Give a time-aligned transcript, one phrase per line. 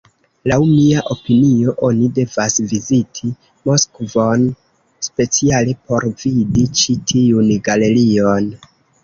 [0.51, 3.29] Laŭ mia opinio, oni devas viziti
[3.71, 4.47] Moskvon
[5.09, 8.51] speciale por vidi ĉi tiun galerion.